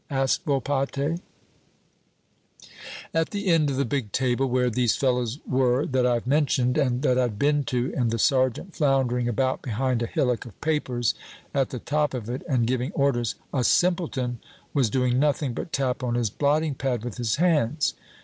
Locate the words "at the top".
11.53-12.15